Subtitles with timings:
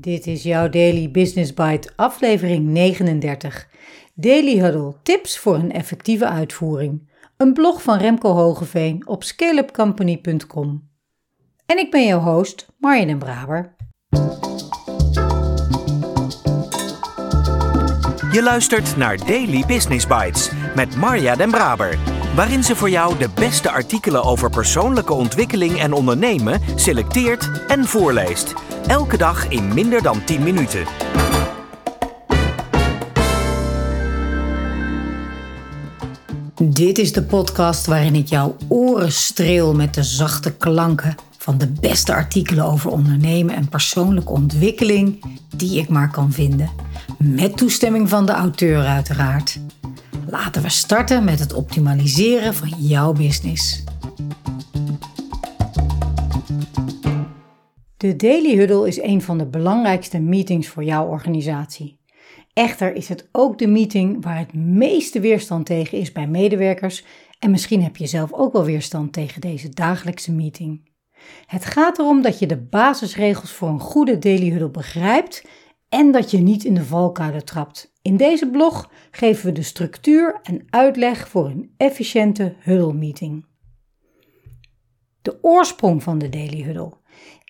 [0.00, 3.68] Dit is jouw Daily Business Bite, aflevering 39.
[4.14, 7.10] Daily Huddle, tips voor een effectieve uitvoering.
[7.36, 10.88] Een blog van Remco Hogeveen op scaleupcompany.com.
[11.66, 13.74] En ik ben jouw host, Marjan den Braber.
[18.32, 21.98] Je luistert naar Daily Business Bites met Marja den Braber,
[22.34, 28.54] waarin ze voor jou de beste artikelen over persoonlijke ontwikkeling en ondernemen selecteert en voorleest.
[28.86, 30.86] Elke dag in minder dan 10 minuten.
[36.62, 41.72] Dit is de podcast waarin ik jouw oren streel met de zachte klanken van de
[41.80, 45.24] beste artikelen over ondernemen en persoonlijke ontwikkeling
[45.56, 46.70] die ik maar kan vinden.
[47.18, 49.58] Met toestemming van de auteur uiteraard.
[50.30, 53.84] Laten we starten met het optimaliseren van jouw business.
[57.96, 62.00] De Daily Huddle is een van de belangrijkste meetings voor jouw organisatie.
[62.52, 67.04] Echter is het ook de meeting waar het meeste weerstand tegen is bij medewerkers
[67.38, 70.90] en misschien heb je zelf ook wel weerstand tegen deze dagelijkse meeting.
[71.46, 75.44] Het gaat erom dat je de basisregels voor een goede Daily Huddle begrijpt
[75.88, 77.92] en dat je niet in de valkuilen trapt.
[78.02, 83.46] In deze blog geven we de structuur en uitleg voor een efficiënte Huddle meeting.
[85.22, 86.92] De oorsprong van de Daily Huddle.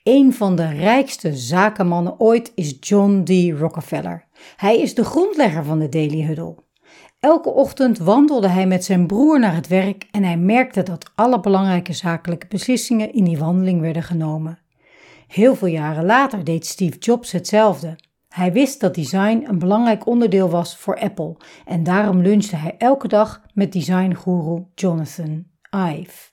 [0.02, 3.58] Een van de rijkste zakenmannen ooit is John D.
[3.58, 4.26] Rockefeller.
[4.56, 6.56] Hij is de grondlegger van de Daily Huddle.
[7.20, 11.40] Elke ochtend wandelde hij met zijn broer naar het werk en hij merkte dat alle
[11.40, 14.58] belangrijke zakelijke beslissingen in die wandeling werden genomen.
[15.26, 17.96] Heel veel jaren later deed Steve Jobs hetzelfde.
[18.38, 23.08] Hij wist dat design een belangrijk onderdeel was voor Apple en daarom lunchte hij elke
[23.08, 26.30] dag met designgoeroe Jonathan Ive.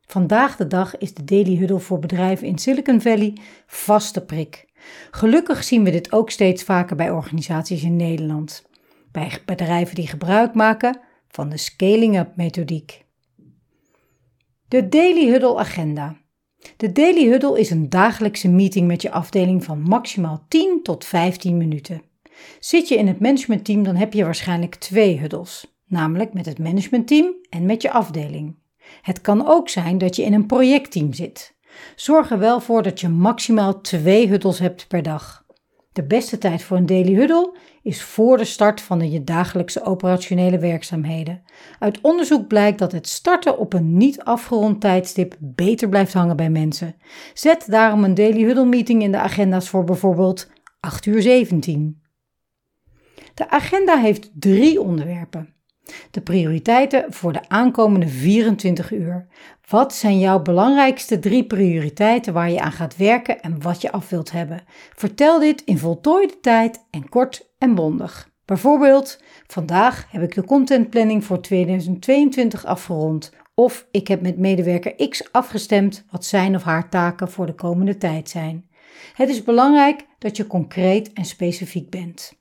[0.00, 4.72] Vandaag de dag is de Daily Huddle voor bedrijven in Silicon Valley vaste prik.
[5.10, 8.66] Gelukkig zien we dit ook steeds vaker bij organisaties in Nederland.
[9.12, 13.04] Bij bedrijven die gebruik maken van de scaling-up methodiek.
[14.68, 16.16] De Daily Huddle Agenda.
[16.76, 21.56] De Daily Huddle is een dagelijkse meeting met je afdeling van maximaal 10 tot 15
[21.56, 22.02] minuten.
[22.60, 27.34] Zit je in het managementteam, dan heb je waarschijnlijk twee huddles, namelijk met het managementteam
[27.50, 28.56] en met je afdeling.
[29.02, 31.54] Het kan ook zijn dat je in een projectteam zit.
[31.96, 35.44] Zorg er wel voor dat je maximaal twee huddles hebt per dag.
[35.96, 40.58] De beste tijd voor een daily huddle is voor de start van je dagelijkse operationele
[40.58, 41.42] werkzaamheden.
[41.78, 46.50] Uit onderzoek blijkt dat het starten op een niet afgerond tijdstip beter blijft hangen bij
[46.50, 46.94] mensen.
[47.34, 52.02] Zet daarom een daily huddle meeting in de agenda's voor bijvoorbeeld 8 uur 17.
[53.34, 55.55] De agenda heeft drie onderwerpen.
[56.10, 59.26] De prioriteiten voor de aankomende 24 uur.
[59.68, 64.08] Wat zijn jouw belangrijkste drie prioriteiten waar je aan gaat werken en wat je af
[64.08, 64.64] wilt hebben?
[64.94, 68.30] Vertel dit in voltooide tijd en kort en bondig.
[68.44, 73.32] Bijvoorbeeld, vandaag heb ik de contentplanning voor 2022 afgerond.
[73.54, 77.96] Of ik heb met medewerker X afgestemd wat zijn of haar taken voor de komende
[77.96, 78.68] tijd zijn.
[79.14, 82.32] Het is belangrijk dat je concreet en specifiek bent.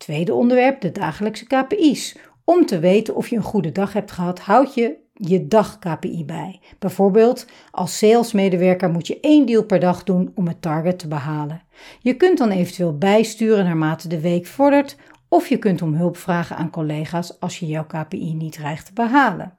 [0.00, 2.16] Tweede onderwerp, de dagelijkse KPI's.
[2.44, 6.60] Om te weten of je een goede dag hebt gehad, houd je je dag-KPI bij.
[6.78, 11.62] Bijvoorbeeld, als salesmedewerker moet je één deal per dag doen om het target te behalen.
[12.00, 14.96] Je kunt dan eventueel bijsturen naarmate de week vordert,
[15.28, 18.92] of je kunt om hulp vragen aan collega's als je jouw KPI niet dreigt te
[18.92, 19.58] behalen.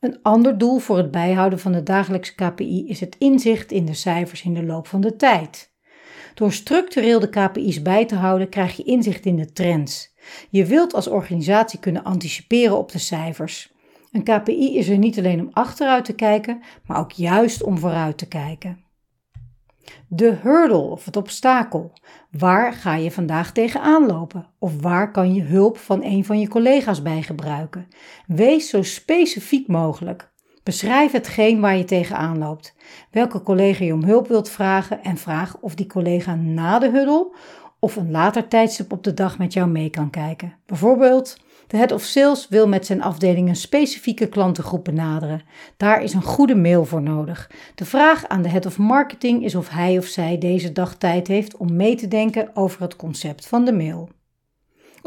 [0.00, 3.94] Een ander doel voor het bijhouden van de dagelijkse KPI is het inzicht in de
[3.94, 5.76] cijfers in de loop van de tijd.
[6.34, 10.14] Door structureel de KPI's bij te houden, krijg je inzicht in de trends.
[10.50, 13.72] Je wilt als organisatie kunnen anticiperen op de cijfers.
[14.12, 18.18] Een KPI is er niet alleen om achteruit te kijken, maar ook juist om vooruit
[18.18, 18.86] te kijken.
[20.08, 21.92] De hurdle of het obstakel.
[22.30, 24.46] Waar ga je vandaag tegenaan lopen?
[24.58, 27.88] Of waar kan je hulp van een van je collega's bij gebruiken?
[28.26, 30.30] Wees zo specifiek mogelijk.
[30.68, 32.74] Beschrijf hetgeen waar je tegenaan loopt.
[33.10, 37.34] Welke collega je om hulp wilt vragen en vraag of die collega na de huddle
[37.78, 40.54] of een later tijdstip op de dag met jou mee kan kijken.
[40.66, 41.36] Bijvoorbeeld,
[41.66, 45.42] de head of sales wil met zijn afdeling een specifieke klantengroep benaderen.
[45.76, 47.50] Daar is een goede mail voor nodig.
[47.74, 51.28] De vraag aan de head of marketing is of hij of zij deze dag tijd
[51.28, 54.08] heeft om mee te denken over het concept van de mail.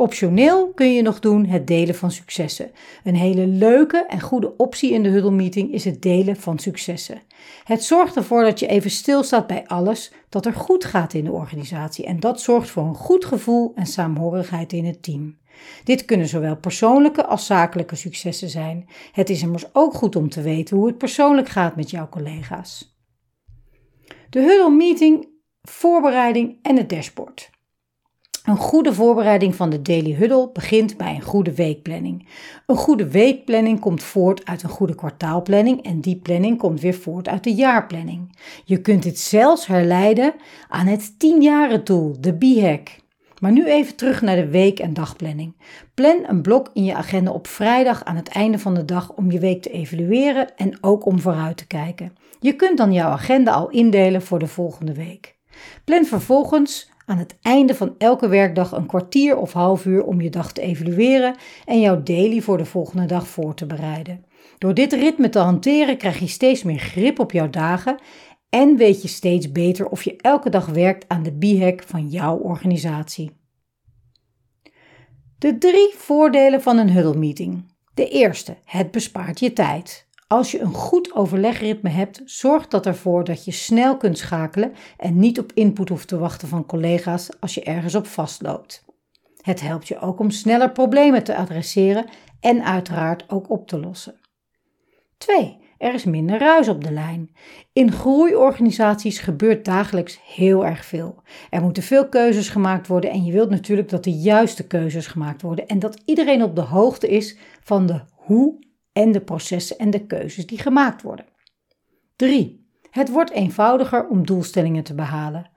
[0.02, 2.72] Optioneel kun je nog doen het delen van successen.
[3.04, 7.22] Een hele leuke en goede optie in de Huddle Meeting is het delen van successen.
[7.64, 11.32] Het zorgt ervoor dat je even stilstaat bij alles dat er goed gaat in de
[11.32, 15.38] organisatie en dat zorgt voor een goed gevoel en saamhorigheid in het team.
[15.84, 18.90] Dit kunnen zowel persoonlijke als zakelijke successen zijn.
[19.12, 23.00] Het is immers ook goed om te weten hoe het persoonlijk gaat met jouw collega's.
[24.30, 25.28] De Huddle Meeting
[25.62, 27.50] voorbereiding en het dashboard.
[28.46, 32.28] Een goede voorbereiding van de Daily Huddle begint bij een goede weekplanning.
[32.66, 37.28] Een goede weekplanning komt voort uit een goede kwartaalplanning en die planning komt weer voort
[37.28, 38.38] uit de jaarplanning.
[38.66, 40.34] Je kunt dit zelfs herleiden
[40.68, 42.90] aan het 10 tool, de B-hack.
[43.40, 45.56] Maar nu even terug naar de week- en dagplanning.
[45.94, 49.32] Plan een blok in je agenda op vrijdag aan het einde van de dag om
[49.32, 52.16] je week te evalueren en ook om vooruit te kijken.
[52.40, 55.40] Je kunt dan jouw agenda al indelen voor de volgende week.
[55.86, 60.30] Plan vervolgens aan het einde van elke werkdag een kwartier of half uur om je
[60.30, 61.36] dag te evalueren
[61.66, 64.26] en jouw daily voor de volgende dag voor te bereiden.
[64.58, 68.00] Door dit ritme te hanteren krijg je steeds meer grip op jouw dagen
[68.50, 72.38] en weet je steeds beter of je elke dag werkt aan de b-hack van jouw
[72.38, 73.32] organisatie.
[75.38, 77.74] De drie voordelen van een huddle meeting.
[77.94, 80.08] De eerste, het bespaart je tijd.
[80.32, 85.20] Als je een goed overlegritme hebt, zorg dat ervoor dat je snel kunt schakelen en
[85.20, 88.86] niet op input hoeft te wachten van collega's als je ergens op vastloopt.
[89.42, 92.06] Het helpt je ook om sneller problemen te adresseren
[92.40, 94.20] en uiteraard ook op te lossen.
[95.18, 95.58] 2.
[95.78, 97.36] Er is minder ruis op de lijn.
[97.74, 101.22] In groeiorganisaties gebeurt dagelijks heel erg veel.
[101.50, 105.42] Er moeten veel keuzes gemaakt worden en je wilt natuurlijk dat de juiste keuzes gemaakt
[105.42, 109.90] worden en dat iedereen op de hoogte is van de hoe en de processen en
[109.90, 111.26] de keuzes die gemaakt worden.
[112.16, 112.70] 3.
[112.90, 115.50] Het wordt eenvoudiger om doelstellingen te behalen.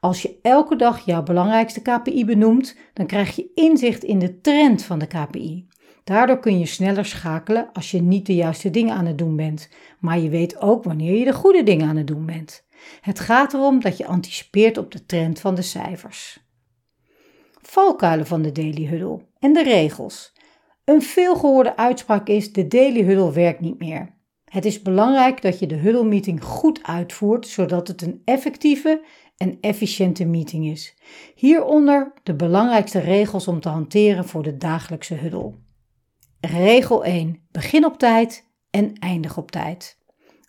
[0.00, 4.82] Als je elke dag jouw belangrijkste KPI benoemt, dan krijg je inzicht in de trend
[4.82, 5.68] van de KPI.
[6.04, 9.68] Daardoor kun je sneller schakelen als je niet de juiste dingen aan het doen bent,
[9.98, 12.66] maar je weet ook wanneer je de goede dingen aan het doen bent.
[13.00, 16.40] Het gaat erom dat je anticipeert op de trend van de cijfers.
[17.60, 20.32] Valkuilen van de Daily Huddle en de regels.
[20.84, 24.14] Een veelgehoorde uitspraak is: de Daily Huddle werkt niet meer.
[24.44, 29.04] Het is belangrijk dat je de Huddle meeting goed uitvoert, zodat het een effectieve
[29.36, 30.94] en efficiënte meeting is.
[31.34, 35.54] Hieronder de belangrijkste regels om te hanteren voor de dagelijkse Huddle.
[36.40, 37.46] Regel 1.
[37.50, 40.00] Begin op tijd en eindig op tijd.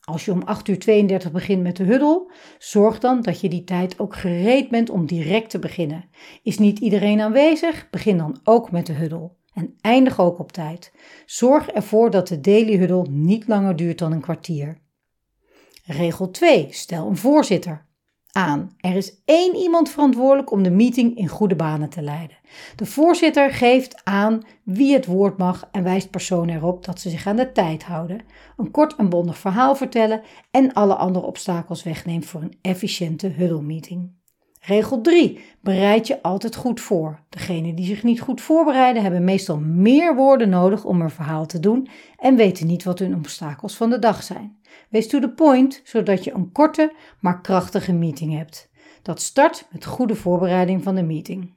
[0.02, 3.64] Als je om 8 uur 32 begint met de huddle, zorg dan dat je die
[3.64, 6.10] tijd ook gereed bent om direct te beginnen.
[6.44, 7.90] Is niet iedereen aanwezig?
[7.90, 9.32] Begin dan ook met de huddle.
[9.54, 10.92] En eindig ook op tijd.
[11.26, 14.82] Zorg ervoor dat de daily huddle niet langer duurt dan een kwartier.
[15.86, 16.68] Regel 2.
[16.70, 17.86] Stel een voorzitter
[18.32, 18.76] aan.
[18.78, 22.38] Er is één iemand verantwoordelijk om de meeting in goede banen te leiden.
[22.76, 27.28] De voorzitter geeft aan wie het woord mag en wijst personen erop dat ze zich
[27.28, 28.22] aan de tijd houden,
[28.58, 30.22] een kort en bondig verhaal vertellen
[30.52, 34.22] en alle andere obstakels wegneemt voor een efficiënte huddle meeting.
[34.66, 35.40] Regel 3.
[35.62, 37.20] Bereid je altijd goed voor.
[37.30, 41.60] Degenen die zich niet goed voorbereiden hebben meestal meer woorden nodig om een verhaal te
[41.60, 41.88] doen
[42.18, 44.58] en weten niet wat hun obstakels van de dag zijn.
[44.90, 48.70] Wees to the point, zodat je een korte maar krachtige meeting hebt.
[49.02, 51.54] Dat start met goede voorbereiding van de meeting.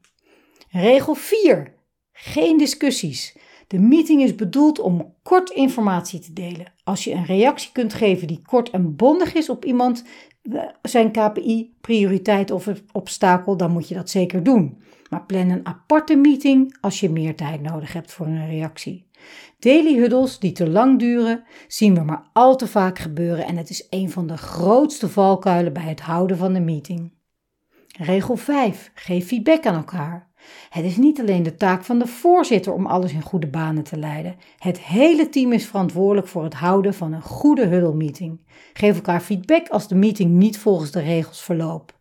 [0.70, 1.74] Regel 4.
[2.12, 3.36] Geen discussies.
[3.66, 6.72] De meeting is bedoeld om kort informatie te delen.
[6.84, 10.04] Als je een reactie kunt geven die kort en bondig is op iemand,
[10.42, 14.82] eh, zijn KPI, prioriteit of obstakel, dan moet je dat zeker doen.
[15.10, 19.06] Maar plan een aparte meeting als je meer tijd nodig hebt voor een reactie.
[19.58, 23.70] Daily huddles die te lang duren, zien we maar al te vaak gebeuren en het
[23.70, 27.12] is een van de grootste valkuilen bij het houden van de meeting.
[27.98, 28.90] Regel 5.
[28.94, 30.25] Geef feedback aan elkaar.
[30.70, 33.98] Het is niet alleen de taak van de voorzitter om alles in goede banen te
[33.98, 34.36] leiden.
[34.58, 38.40] Het hele team is verantwoordelijk voor het houden van een goede huddle meeting.
[38.72, 41.94] Geef elkaar feedback als de meeting niet volgens de regels verloopt.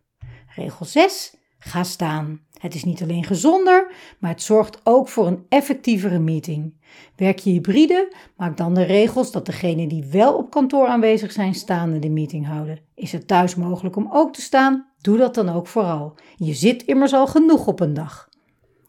[0.54, 1.34] Regel 6.
[1.58, 2.40] Ga staan.
[2.58, 6.74] Het is niet alleen gezonder, maar het zorgt ook voor een effectievere meeting.
[7.16, 11.54] Werk je hybride, maak dan de regels dat degenen die wel op kantoor aanwezig zijn
[11.54, 12.78] staande de meeting houden.
[12.94, 14.86] Is het thuis mogelijk om ook te staan?
[15.00, 16.14] Doe dat dan ook vooral.
[16.36, 18.28] Je zit immers al genoeg op een dag.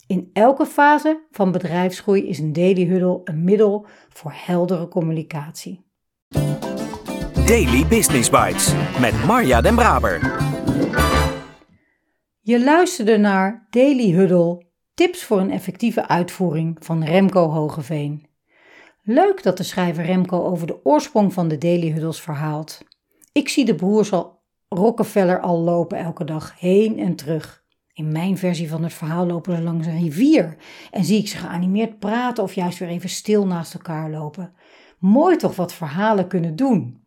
[0.08, 5.86] In elke fase van bedrijfsgroei is een daily huddle een middel voor heldere communicatie.
[7.46, 10.20] Daily Business Bites met Marja Den Braber.
[12.42, 18.28] Je luisterde naar Daily Huddle, tips voor een effectieve uitvoering van Remco Hogeveen.
[19.04, 22.82] Leuk dat de schrijver Remco over de oorsprong van de Daily Huddles verhaalt.
[23.32, 27.66] Ik zie de broers al Rockefeller al lopen elke dag heen en terug.
[27.98, 30.56] In mijn versie van het verhaal lopen ze langs een rivier
[30.92, 34.54] en zie ik ze geanimeerd praten of juist weer even stil naast elkaar lopen.
[35.00, 37.04] Mooi toch wat verhalen kunnen doen.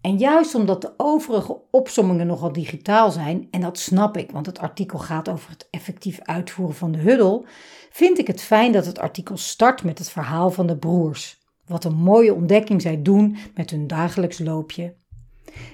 [0.00, 4.58] En juist omdat de overige opsommingen nogal digitaal zijn, en dat snap ik, want het
[4.58, 7.44] artikel gaat over het effectief uitvoeren van de huddle,
[7.90, 11.40] vind ik het fijn dat het artikel start met het verhaal van de broers.
[11.66, 14.94] Wat een mooie ontdekking zij doen met hun dagelijks loopje.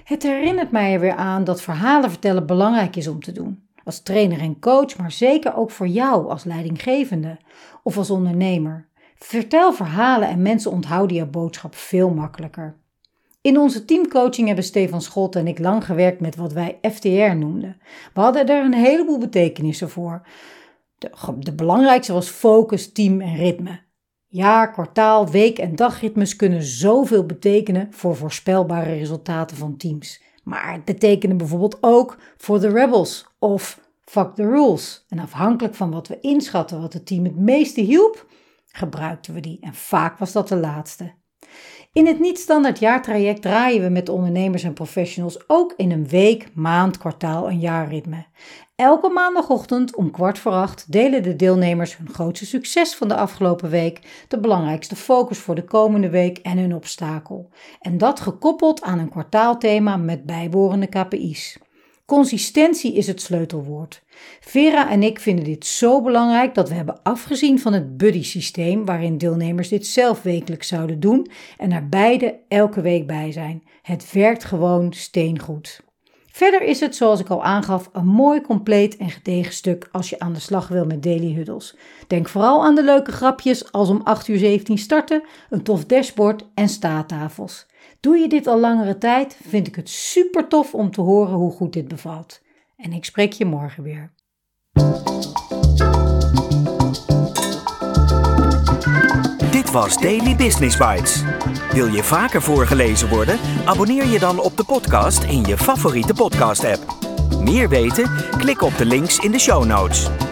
[0.03, 3.67] Het herinnert mij er weer aan dat verhalen vertellen belangrijk is om te doen.
[3.89, 7.37] Als trainer en coach, maar zeker ook voor jou als leidinggevende
[7.83, 8.87] of als ondernemer.
[9.15, 12.75] Vertel verhalen en mensen onthouden jouw boodschap veel makkelijker.
[13.41, 17.81] In onze teamcoaching hebben Stefan Scholt en ik lang gewerkt met wat wij FTR noemden.
[18.13, 20.27] We hadden er een heleboel betekenissen voor.
[20.97, 23.79] De, de belangrijkste was focus, team en ritme.
[24.27, 30.21] Jaar, kwartaal, week en dagritmes kunnen zoveel betekenen voor voorspelbare resultaten van teams.
[30.43, 35.05] Maar het betekende bijvoorbeeld ook voor de rebels of fuck the rules.
[35.09, 38.25] En afhankelijk van wat we inschatten wat het team het meeste hielp,
[38.67, 39.57] gebruikten we die.
[39.61, 41.13] En vaak was dat de laatste.
[41.93, 46.97] In het niet-standaard jaartraject draaien we met ondernemers en professionals ook in een week, maand,
[46.97, 48.25] kwartaal en jaarritme.
[48.75, 53.69] Elke maandagochtend om kwart voor acht delen de deelnemers hun grootste succes van de afgelopen
[53.69, 57.49] week, de belangrijkste focus voor de komende week en hun obstakel.
[57.79, 61.57] En dat gekoppeld aan een kwartaalthema met bijbehorende KPI's.
[62.09, 64.01] Consistentie is het sleutelwoord.
[64.39, 69.17] Vera en ik vinden dit zo belangrijk dat we hebben afgezien van het buddy-systeem waarin
[69.17, 73.63] deelnemers dit zelf wekelijks zouden doen en er beide elke week bij zijn.
[73.81, 75.81] Het werkt gewoon steengoed.
[76.31, 80.19] Verder is het, zoals ik al aangaf, een mooi, compleet en gedegen stuk als je
[80.19, 81.75] aan de slag wil met Daily Huddles.
[82.07, 86.45] Denk vooral aan de leuke grapjes als om 8 uur 17 starten, een tof dashboard
[86.53, 87.67] en staattafels.
[88.01, 91.51] Doe je dit al langere tijd, vind ik het super tof om te horen hoe
[91.51, 92.41] goed dit bevalt.
[92.75, 94.13] En ik spreek je morgen weer.
[99.51, 101.23] Dit was Daily Business Bites.
[101.71, 103.39] Wil je vaker voorgelezen worden?
[103.65, 106.97] Abonneer je dan op de podcast in je favoriete podcast-app.
[107.43, 108.11] Meer weten?
[108.37, 110.28] Klik op de links in de show notes.